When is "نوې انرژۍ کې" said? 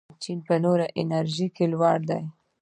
0.63-1.65